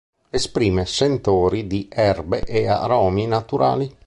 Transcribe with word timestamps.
Esprime 0.31 0.87
sentori 0.87 1.67
di 1.67 1.87
erbe 1.87 2.39
e 2.41 2.65
aromi 2.65 3.27
naturali. 3.27 3.95